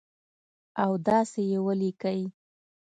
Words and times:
او 0.83 0.91
داسي 1.07 1.41
یې 1.51 1.59
ولیکئ 1.65 2.21